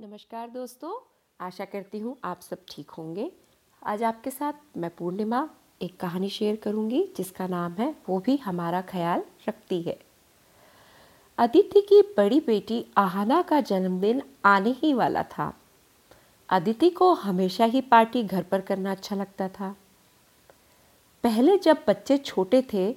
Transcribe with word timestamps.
नमस्कार 0.00 0.48
दोस्तों, 0.48 0.90
आशा 1.40 1.64
करती 1.64 1.98
हूँ 1.98 2.16
आप 2.24 2.40
सब 2.40 2.58
ठीक 2.68 2.90
होंगे। 2.90 3.30
आज 3.82 4.02
आपके 4.02 4.30
साथ 4.30 4.52
मैं 4.76 4.90
पूर्णिमा 4.98 5.48
एक 5.82 5.96
कहानी 6.00 6.28
शेयर 6.28 6.56
करूँगी, 6.56 7.02
जिसका 7.16 7.46
नाम 7.46 7.72
है, 7.72 7.94
वो 8.08 8.18
भी 8.18 8.36
हमारा 8.36 8.80
ख्याल 8.82 9.22
रखती 9.48 9.80
है। 9.82 9.98
अदिति 11.38 11.80
की 11.80 12.00
बड़ी 12.16 12.40
बेटी 12.40 12.84
आहाना 12.96 13.42
का 13.42 13.60
जन्मदिन 13.60 14.22
आने 14.44 14.70
ही 14.72 14.92
वाला 14.94 15.22
था। 15.28 15.52
अदिति 16.48 16.90
को 16.90 17.12
हमेशा 17.14 17.64
ही 17.64 17.80
पार्टी 17.80 18.22
घर 18.22 18.42
पर 18.42 18.60
करना 18.60 18.90
अच्छा 18.90 19.16
लगता 19.16 19.48
था। 19.50 19.74
पहले 21.24 21.58
जब 21.58 21.84
बच्चे 21.88 22.18
छोटे 22.18 22.62
थे 22.72 22.92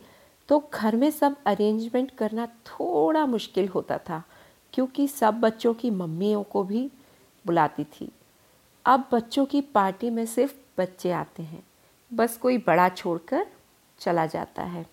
तो 0.49 0.63
घर 0.73 0.95
में 0.95 1.09
सब 1.11 1.35
अरेंजमेंट 1.45 2.11
करना 2.11 2.45
थोड़ा 2.67 3.25
मुश्किल 3.25 3.67
होता 3.67 3.97
था। 3.99 4.23
क्योंकि 4.73 5.07
सब 5.07 5.39
बच्चों 5.39 5.73
की 5.73 5.89
मम्मियों 5.89 6.43
को 6.43 6.63
भी 6.63 6.89
बुलाती 7.45 7.83
थी। 7.83 8.11
अब 8.85 9.07
बच्चों 9.11 9.45
की 9.45 9.61
पार्टी 9.61 10.09
में 10.09 10.25
सिर्फ़ 10.25 10.53
बच्चे 10.77 11.11
आते 11.11 11.43
हैं। 11.43 11.63
बस 12.11 12.37
कोई 12.37 12.57
बड़ा 12.57 12.89
छोड़कर 12.89 13.45
चला 13.99 14.25
जाता 14.25 14.63
है। 14.63 14.85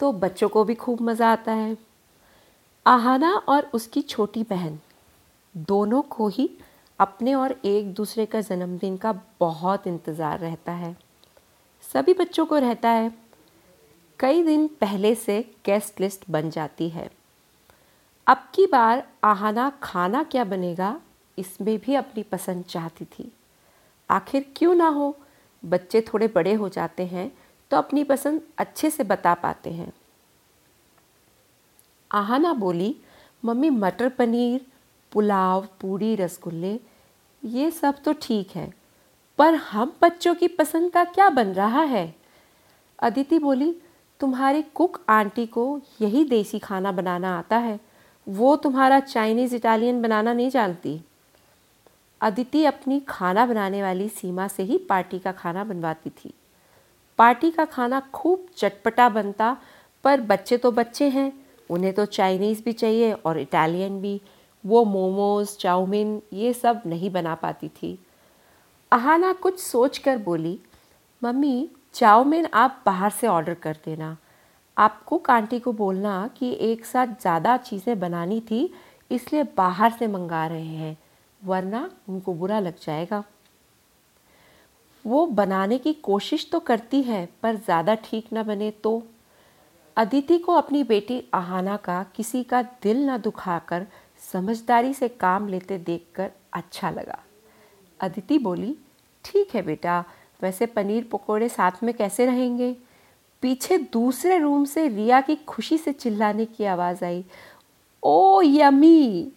तो 0.00 0.12
बच्चों 0.12 0.48
को 0.48 0.64
भी 0.64 0.74
खूब 0.74 1.00
मज़ा 1.00 1.32
आता 1.32 1.52
है। 1.52 1.76
आहाना 2.86 3.32
और 3.34 3.70
उसकी 3.74 4.02
छोटी 4.02 4.42
बहन 4.42 4.78
दोनों 5.54 6.02
को 6.02 6.28
ही 6.28 6.50
अपने 6.98 7.34
और 7.34 7.52
एक 7.64 7.92
दूसरे 7.94 8.26
का 8.26 8.40
जन्मदिन 8.40 8.96
का 8.96 9.12
बहुत 9.40 9.86
इंतज़ार 9.86 10.38
रहता 10.38 10.72
है। 10.72 10.96
सभी 11.84 12.14
बच्चों 12.14 12.46
को 12.46 12.58
रहता 12.58 12.88
है। 12.88 13.12
कई 14.20 14.42
दिन 14.42 14.66
पहले 14.80 15.14
से 15.14 15.40
गेस्ट 15.66 16.00
लिस्ट 16.00 16.24
बन 16.30 16.50
जाती 16.50 16.88
है। 16.88 17.10
अब 18.26 18.36
की 18.54 18.66
बार 18.66 19.02
आहाना 19.24 19.68
खाना 19.82 20.22
क्या 20.22 20.44
बनेगा, 20.44 20.94
इसमें 21.38 21.78
भी 21.78 21.94
अपनी 21.94 22.22
पसंद 22.22 22.64
चाहती 22.64 23.04
थी। 23.04 23.30
आखिर 24.08 24.44
क्यों 24.56 24.74
ना 24.74 24.88
हो? 24.88 25.16
बच्चे 25.62 26.00
थोड़े 26.02 26.28
बड़े 26.28 26.52
हो 26.54 26.68
जाते 26.68 27.06
हैं 27.06 27.30
तो 27.70 27.76
अपनी 27.76 28.04
पसंद 28.04 28.40
अच्छे 28.58 28.90
से 28.90 29.04
बता 29.04 29.34
पाते 29.34 29.70
हैं। 29.70 29.92
आहाना 32.10 32.52
बोली, 32.54 32.94
मम्मी, 33.42 33.70
मटर 33.70 34.08
पनीर, 34.08 34.66
पुलाव, 35.12 35.66
पूरी, 35.80 36.14
रसगुल्ले, 36.14 36.78
ये 37.42 37.70
सब 37.70 38.02
तो 38.04 38.12
ठीक 38.22 38.50
है, 38.50 38.72
पर 39.38 39.54
हम 39.54 39.92
बच्चों 40.02 40.34
की 40.34 40.48
पसंद 40.50 40.90
का 40.92 41.04
क्या 41.06 41.28
बन 41.30 41.52
रहा 41.52 41.82
है? 41.84 42.14
अदिति 42.98 43.38
बोली, 43.38 43.74
तुम्हारी 44.20 44.62
कुक 44.64 45.00
आंटी 45.08 45.46
को 45.46 45.80
यही 46.00 46.24
देसी 46.24 46.58
खाना 46.58 46.92
बनाना 46.92 47.36
आता 47.38 47.56
है 47.58 47.78
वो 48.28 48.56
तुम्हारा 48.56 49.00
चाइनीज़ 49.00 49.56
इटालियन 49.56 50.02
बनाना 50.02 50.32
नहीं 50.32 50.50
जानती। 50.50 51.00
अदिति 52.20 52.64
अपनी 52.64 53.00
खाना 53.00 53.46
बनाने 53.46 53.82
वाली 53.82 54.08
सीमा 54.08 54.48
से 54.48 54.62
ही 54.62 54.78
पार्टी 54.78 55.18
का 55.18 55.32
खाना 55.32 55.64
बनवाती 55.64 56.10
थी। 56.10 56.34
पार्टी 57.18 57.50
का 57.50 57.64
खाना 57.64 58.00
खूब 58.00 58.46
चटपटा 58.56 59.08
बनता, 59.08 59.56
पर 60.04 60.20
बच्चे 60.20 60.56
तो 60.56 60.70
बच्चे 60.70 61.08
हैं। 61.08 61.32
उन्हें 61.70 61.92
तो 61.92 62.04
चाइनीज़ 62.04 62.62
भी 62.64 62.72
चाहिए 62.72 63.12
और 63.12 63.38
इटालियन 63.38 64.00
भी। 64.00 64.20
वो 64.66 64.84
मोमोज, 64.84 65.56
चाउमीन, 65.56 66.22
ये 66.32 66.52
सब 66.52 66.82
नहीं 66.86 67.10
बना 67.10 67.34
पाती 67.34 67.68
थी। 67.68 67.98
अहाना 68.92 69.32
कुछ 69.32 69.60
सोच 69.60 69.98
कर 69.98 70.18
बोली, 70.18 70.60
मम्मी, 71.24 71.68
चाउमीन 71.94 72.46
आप 72.54 72.82
बाहर 72.86 73.10
से 73.10 73.26
ऑर्डर 73.26 73.54
कर 73.54 73.76
देना। 73.84 74.16
आपको 74.76 75.18
कांटी 75.18 75.58
को 75.58 75.72
बोलना 75.72 76.28
कि 76.36 76.56
एक 76.62 76.84
साथ 76.86 77.06
ज़्यादा 77.20 77.56
चीज़ें 77.56 77.98
बनानी 78.00 78.40
थी, 78.40 78.72
इसलिए 79.10 79.42
बाहर 79.56 79.92
से 79.92 80.06
मंगा 80.06 80.46
रहे 80.46 80.64
हैं, 80.66 80.96
वरना 81.42 81.90
उनको 82.08 82.34
बुरा 82.34 82.58
लग 82.60 82.78
जाएगा। 82.82 83.22
वो 85.04 85.26
बनाने 85.26 85.78
की 85.78 85.92
कोशिश 85.92 86.48
तो 86.52 86.60
करती 86.60 87.02
है, 87.02 87.28
पर 87.42 87.56
ज़्यादा 87.56 87.94
ठीक 87.94 88.32
ना 88.32 88.42
बने 88.42 88.70
तो। 88.82 89.02
अदिति 89.96 90.38
को 90.38 90.52
अपनी 90.52 90.82
बेटी 90.84 91.22
आहाना 91.34 91.76
का 91.76 92.02
किसी 92.16 92.42
का 92.44 92.62
दिल 92.82 93.04
न 93.10 93.16
दुखाकर 93.18 93.86
समझदारी 94.22 94.92
से 94.94 95.08
काम 95.10 95.48
लेते 95.48 95.78
देखकर 95.78 96.30
अच्छा 96.52 96.90
लगा। 96.90 97.18
अदिति 98.00 98.38
बोली, 98.38 98.76
ठीक 99.24 99.54
है 99.54 99.62
बेटा, 99.62 100.04
वैसे 100.42 100.66
पनीर 100.66 101.08
पकोड़े 101.12 101.48
साथ 101.48 101.82
में 101.82 101.94
कैसे 101.94 102.26
रहेंगे? 102.26 102.74
पीछे 103.46 103.78
दूसरे 103.78 104.38
रूम 104.38 104.64
से 104.64 104.88
रिया 104.88 105.20
की 105.20 105.36
खुशी 105.36 105.78
से 105.78 105.92
चिल्लाने 105.92 106.44
की 106.44 106.64
आवाज़ 106.64 107.04
आई। 107.04 107.24
ओ 108.02 108.42
यमी, 108.44 109.32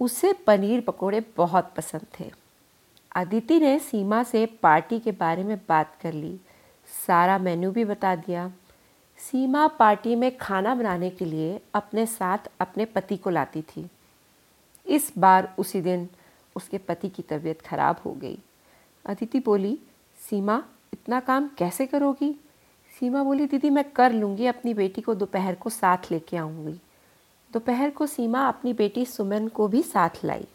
उसे 0.00 0.32
पनीर 0.32 0.80
पकोड़े 0.80 1.24
बहुत 1.36 1.74
पसंद 1.76 2.06
थे। 2.20 2.30
अदिति 3.16 3.60
ने 3.60 3.78
सीमा 3.78 4.22
से 4.22 4.46
पार्टी 4.46 4.98
के 4.98 5.12
बारे 5.12 5.44
में 5.44 5.60
बात 5.68 5.98
कर 6.02 6.12
ली। 6.12 6.40
सारा 7.06 7.38
मेन्यू 7.38 7.70
भी 7.70 7.84
बता 7.84 8.16
दिया। 8.16 8.52
सीमा 9.18 9.68
पार्टी 9.68 10.16
में 10.16 10.36
खाना 10.36 10.74
बनाने 10.74 11.10
के 11.10 11.24
लिए 11.24 11.60
अपने 11.74 12.06
साथ 12.06 12.38
अपने 12.60 12.84
पति 12.84 13.16
को 13.16 13.30
लाती 13.30 13.62
थी। 13.62 13.90
इस 14.86 15.12
बार 15.18 15.54
उसी 15.58 15.80
दिन 15.80 16.08
उसके 16.56 16.78
पति 16.78 17.08
की 17.08 17.22
तबीयत 17.22 17.60
खराब 17.60 18.00
हो 18.04 18.12
गई। 18.12 18.38
अदिति 19.06 19.40
बोली, 19.40 19.78
सीमा, 20.30 20.64
इतना 20.92 21.20
काम 21.20 21.48
कैसे 21.48 21.86
करोगी? 21.86 22.40
सीमा 23.00 23.22
बोली, 23.22 23.46
दीदी, 23.46 23.70
मैं 23.70 23.90
कर 23.90 24.12
लूँगी, 24.12 24.46
अपनी 24.46 24.74
बेटी 24.74 25.00
को 25.00 25.14
दोपहर 25.14 25.54
को 25.54 25.70
साथ 25.70 25.98
लेके 26.10 26.36
आऊँगी। 26.36 26.80
दोपहर 27.52 27.90
को 27.90 28.06
सीमा 28.06 28.48
अपनी 28.48 28.72
बेटी 28.72 29.06
सुमन 29.06 29.48
को 29.48 29.68
भी 29.68 29.82
साथ 29.82 30.10
लाई। 30.24 30.46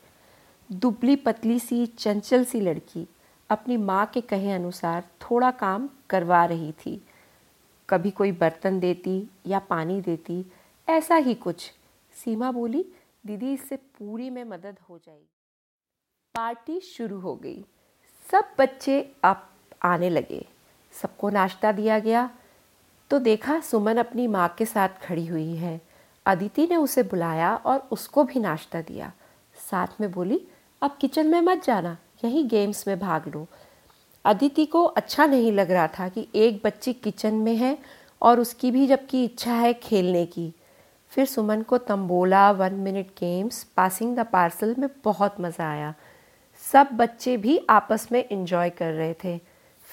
दुबली 0.71 1.15
पतली 1.15 1.59
सी, 1.59 1.85
चंचल 1.85 2.45
सी 2.45 2.61
लड़की 2.61 3.07
अपनी 3.49 3.77
माँ 3.77 4.05
के 4.05 4.21
कहे 4.21 4.51
अनुसार 4.51 5.03
थोड़ा 5.21 5.51
काम 5.51 5.89
करवा 6.09 6.45
रही 6.45 6.71
थी। 6.71 7.07
कभी 7.89 8.11
कोई 8.11 8.31
बर्तन 8.31 8.79
देती 8.79 9.29
या 9.47 9.59
पानी 9.59 10.01
देती, 10.01 10.51
ऐसा 10.89 11.15
ही 11.15 11.33
कुछ। 11.33 11.73
सीमा 12.13 12.51
बोली, 12.51 12.85
दीदी, 13.25 13.53
इससे 13.53 13.75
पूरी 13.75 14.29
में 14.29 14.43
मदद 14.43 14.77
हो 14.89 14.97
जाएगी। 14.97 15.29
पार्टी 16.35 16.79
शुरू 16.79 17.19
हो 17.19 17.35
गई। 17.35 17.65
सब 18.31 18.55
बच्चे 18.59 19.15
अब 19.23 19.49
आने 19.83 20.09
लगे। 20.09 20.54
सबको 21.01 21.29
नाश्ता 21.29 21.71
दिया 21.71 21.99
गया। 21.99 22.29
तो 23.11 23.19
देखा 23.19 23.59
सुमन 23.59 23.97
अपनी 23.97 24.27
माँ 24.27 24.55
के 24.57 24.65
साथ 24.65 24.89
खड़ी 25.03 25.25
हुई 25.25 25.55
है। 25.55 25.81
अदिति 26.25 26.67
ने 26.67 26.75
उसे 26.75 27.03
बुलाया 27.03 27.55
और 27.55 27.87
उसको 27.91 28.23
भी 28.23 28.39
नाश्ता 28.39 28.81
दिया। 28.81 29.11
साथ 29.71 30.01
में 30.01 30.11
बोली, 30.11 30.41
अब 30.81 30.97
किचन 31.01 31.27
में 31.27 31.41
मत 31.41 31.63
जाना, 31.65 31.97
यहीं 32.25 32.47
गेम्स 32.47 32.87
में 32.87 32.99
भाग 32.99 33.27
लो। 33.27 33.47
अदिति 34.25 34.65
को 34.65 34.83
अच्छा 34.83 35.25
नहीं 35.25 35.51
लग 35.51 35.71
रहा 35.71 35.87
था 35.87 36.09
कि 36.09 36.27
एक 36.35 36.61
बच्ची 36.65 36.93
किचन 36.93 37.33
में 37.33 37.55
है 37.55 37.77
और 38.21 38.39
उसकी 38.39 38.71
भी 38.71 38.87
जबकि 38.87 39.23
इच्छा 39.25 39.53
है 39.53 39.73
खेलने 39.73 40.25
की। 40.25 40.53
फिर 41.09 41.25
सुमन 41.25 41.61
को 41.61 41.77
tambola 41.77 42.51
one 42.51 42.73
minute 42.73 43.07
games 43.19 43.63
passing 43.63 44.15
the 44.15 44.19
parcel 44.19 44.75
में 44.79 44.89
बहुत 45.03 45.35
मज़ा 45.41 45.69
आया। 45.69 45.93
सब 46.63 46.89
बच्चे 46.93 47.37
भी 47.37 47.59
आपस 47.69 48.07
में 48.11 48.29
इंजॉय 48.29 48.69
कर 48.69 48.91
रहे 48.91 49.13
थे। 49.23 49.39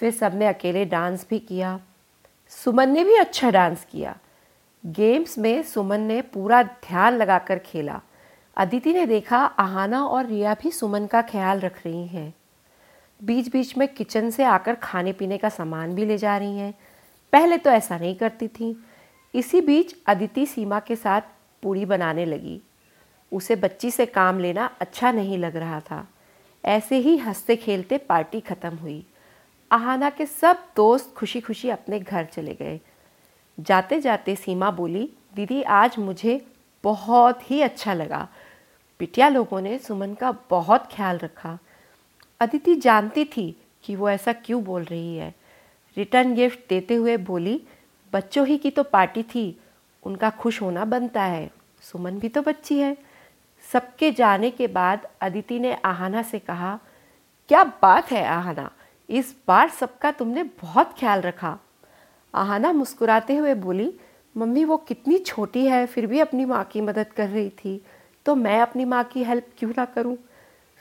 फिर 0.02 0.10
सबने 0.10 0.46
अकेले 0.46 0.84
डांस 0.84 1.26
भी 1.30 1.38
किया। 1.38 1.80
सुमन 2.48 2.88
ने 2.88 3.04
भी 3.04 3.16
अच्छा 3.16 3.50
डांस 3.50 3.86
किया। 3.90 4.18
गेम्स 4.86 5.38
में 5.38 5.62
सुमन 5.62 6.00
ने 6.00 6.22
पूरा 6.22 6.62
ध्यान 6.62 7.16
लगाकर 7.16 7.58
खेला। 7.58 8.00
अदिति 8.56 8.92
ने 8.92 9.06
देखा 9.06 9.38
आहाना 9.38 10.06
और 10.06 10.26
रिया 10.26 10.54
भी 10.54 10.70
सुमन 10.70 11.06
का 11.06 11.22
ख्याल 11.22 11.60
रख 11.60 11.86
रही 11.86 12.06
हैं। 12.06 12.34
बीच 13.24 13.52
बीच 13.52 13.76
में 13.76 13.88
किचन 13.88 14.30
से 14.30 14.44
आकर 14.44 14.74
खाने 14.74 15.12
पीने 15.12 15.38
का 15.38 15.48
सामान 15.48 15.94
भी 15.94 16.04
ले 16.04 16.18
जा 16.18 16.36
रही 16.36 16.58
हैं। 16.58 16.74
पहले 17.32 17.58
तो 17.58 17.70
ऐसा 17.70 17.98
नहीं 17.98 18.14
करती 18.14 18.48
थी। 18.48 18.84
इसी 19.34 19.60
बीच 19.60 19.96
अदिति 20.06 20.46
सीमा 20.46 20.80
के 20.80 20.96
साथ 20.96 21.20
पूड़ी 21.62 21.84
बनाने 21.84 22.24
लगी। 22.24 22.60
उसे 23.32 23.56
बच्ची 23.56 23.90
से 23.90 24.06
काम 24.06 24.40
लेना 24.40 24.70
अच्छा 24.80 25.12
नहीं 25.12 25.38
लग 25.38 25.56
रहा 25.56 25.80
था। 25.80 26.08
ऐसे 26.64 26.96
ही 26.96 27.16
हँसते 27.16 27.56
खेलते 27.56 27.98
पार्टी 27.98 28.40
ख़त्म 28.40 28.76
हुई। 28.76 29.06
आहाना 29.72 30.10
के 30.10 30.26
सब 30.26 30.64
दोस्त 30.76 31.14
खुशी 31.16 31.40
खुशी 31.40 31.68
अपने 31.70 32.00
घर 32.00 32.24
चले 32.24 32.54
गए। 32.54 32.80
जाते 33.60 34.00
जाते 34.00 34.36
सीमा 34.36 34.70
बोली, 34.70 35.12
दीदी, 35.34 35.62
आज 35.62 35.98
मुझे 35.98 36.46
बहुत 36.84 37.50
ही 37.50 37.60
अच्छा 37.60 37.94
लगा। 37.94 38.28
बिटिया 38.98 39.28
लोगों 39.28 39.60
ने 39.60 39.78
सुमन 39.78 40.14
का 40.14 40.32
बहुत 40.50 40.88
ख्याल 40.92 41.18
रखा। 41.18 41.58
अदिति 42.40 42.74
जानती 42.74 43.24
थी 43.24 43.62
कि 43.82 43.96
वो 43.96 44.10
ऐसा 44.10 44.32
क्यों 44.32 44.64
बोल 44.64 44.82
रही 44.82 45.16
है। 45.16 45.34
रिटर्न 45.96 46.34
गिफ्ट 46.34 46.58
देते 46.68 46.94
हुए 46.94 47.16
बोली, 47.16 47.62
बच्चों 48.12 48.46
ही 48.46 48.58
की 48.58 48.70
तो 48.70 48.82
पार्टी 48.82 49.22
थी, 49.22 49.60
उनका 50.02 50.30
खुश 50.30 50.62
होना 50.62 50.84
बनता 50.84 51.22
है। 51.22 51.50
सुमन 51.82 52.18
भी 52.18 52.28
तो 52.28 52.42
बच्ची 52.42 52.78
है। 52.78 52.96
सबके 53.72 54.12
जाने 54.12 54.50
के 54.50 54.66
बाद 54.66 55.08
अदिति 55.20 55.58
ने 55.58 55.74
आहाना 55.74 56.22
से 56.22 56.38
कहा, 56.38 56.78
क्या 57.48 57.64
बात 57.64 58.10
है 58.10 58.24
आहाना 58.24 58.70
इस 59.12 59.34
बार 59.48 59.68
सबका 59.68 60.10
तुमने 60.10 60.42
बहुत 60.42 60.94
ख्याल 60.98 61.20
रखा। 61.20 61.58
आहाना 62.34 62.72
मुस्कुराते 62.72 63.36
हुए 63.36 63.54
बोली, 63.54 63.92
मम्मी, 64.36 64.64
वो 64.64 64.76
कितनी 64.76 65.18
छोटी 65.18 65.66
है, 65.66 65.86
फिर 65.86 66.06
भी 66.06 66.20
अपनी 66.20 66.44
माँ 66.44 66.64
की 66.64 66.80
मदद 66.80 67.12
कर 67.12 67.28
रही 67.28 67.50
थी 67.50 67.84
तो 68.26 68.34
मैं 68.34 68.60
अपनी 68.60 68.84
माँ 68.84 69.04
की 69.04 69.24
हेल्प 69.24 69.46
क्यों 69.58 69.70
ना 69.70 69.84
करूँ? 69.84 70.16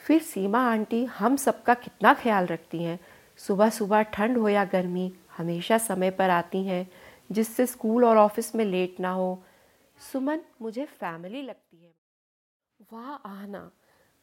फिर 0.06 0.22
सीमा 0.22 0.60
आंटी, 0.72 1.04
हम 1.06 1.36
सबका 1.36 1.74
कितना 1.74 2.14
ख्याल 2.14 2.46
रखती 2.46 2.84
हैं। 2.84 3.00
सुबह 3.38 3.70
सुबह 3.70 4.02
ठंड 4.04 4.38
हो 4.38 4.50
या 4.50 4.66
गर्मी, 4.66 5.12
हमेशा 5.38 5.78
समय 5.78 6.12
पर 6.12 6.30
आती 6.30 6.64
हैं, 6.64 6.88
जिससे 7.32 7.66
स्कूल 7.66 8.06
और 8.06 8.18
ऑफ़िस 8.18 8.56
में 8.56 8.66
लेट 8.66 9.00
ना 9.00 9.12
हो। 9.12 9.44
सुमन, 10.12 10.40
मुझे 10.62 10.86
फैमिली 10.86 11.42
लगती 11.42 11.84
है। 11.84 11.94
वाह, 12.94 13.32
आहना! 13.32 13.72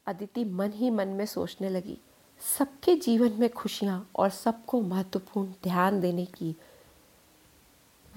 अदिति 0.07 0.45
मन 0.45 0.71
ही 0.71 0.89
मन 0.89 1.07
में 1.07 1.25
सोचने 1.25 1.69
लगी। 1.69 1.97
सबके 2.39 2.95
जीवन 2.95 3.31
में 3.31 3.49
खुशियाँ 3.49 4.09
और 4.15 4.29
सबको 4.29 4.81
महत्वपूर्ण 4.81 5.49
ध्यान 5.63 6.01
देने 6.01 6.25
की 6.25 6.55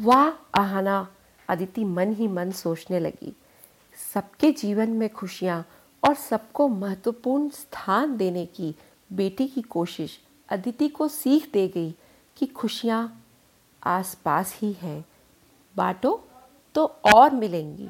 वाह 0.00 0.60
आहना 0.60 1.08
अदिति 1.48 1.84
मन 1.84 2.12
ही 2.12 2.28
मन 2.28 2.50
सोचने 2.50 3.00
लगी। 3.00 3.36
सबके 4.14 4.52
जीवन 4.52 4.90
में 4.90 5.08
खुशियाँ 5.08 5.68
और 6.08 6.14
सबको 6.14 6.68
महत्वपूर्ण 6.68 7.48
स्थान 7.48 8.16
देने 8.16 8.46
की 8.46 8.74
बेटी 9.12 9.48
की 9.48 9.62
कोशिश 9.62 10.20
अदिति 10.48 10.88
को 10.88 11.08
सीख 11.08 11.52
दे 11.52 11.68
गई 11.68 11.94
कि 12.36 12.46
खुशियाँ 12.46 13.24
आसपास 13.82 14.58
ही 14.62 14.72
हैं। 14.72 15.04
बांटो 15.76 16.28
तो 16.74 16.84
और 17.14 17.30
मिलेंगी। 17.30 17.88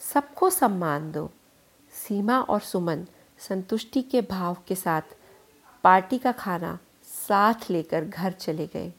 सबको 0.00 0.50
सम्मान 0.50 1.12
दो। 1.12 1.30
सीमा 1.92 2.40
और 2.40 2.60
सुमन 2.60 3.06
संतुष्टि 3.38 4.02
के 4.02 4.22
भाव 4.22 4.56
के 4.68 4.74
साथ 4.74 5.02
पार्टी 5.84 6.18
का 6.18 6.32
खाना 6.32 6.78
साथ 7.04 7.70
लेकर 7.70 8.04
घर 8.04 8.32
चले 8.32 8.66
गए। 8.66 8.92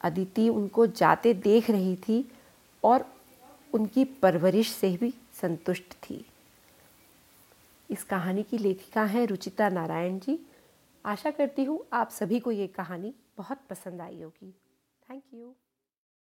अदिति 0.00 0.48
उनको 0.48 0.86
जाते 0.86 1.34
देख 1.34 1.70
रही 1.70 1.96
थी 1.96 2.24
और 2.84 3.04
उनकी 3.74 4.04
परवरिश 4.22 4.72
से 4.72 4.96
भी 4.96 5.12
संतुष्ट 5.40 5.94
थी। 6.02 6.24
इस 7.90 8.04
कहानी 8.04 8.42
की 8.42 8.58
लेखिका 8.58 9.04
हैं 9.04 9.26
रुचिता 9.26 9.68
नारायण 9.68 10.18
जी। 10.18 10.38
आशा 11.04 11.30
करती 11.30 11.64
हूँ 11.64 11.84
आप 11.92 12.10
सभी 12.10 12.40
को 12.40 12.50
ये 12.50 12.66
कहानी 12.66 13.14
बहुत 13.38 13.58
पसंद 13.70 14.00
आई 14.00 14.20
होगी। 14.22 14.54
Thank 15.08 15.22
you 15.34 15.54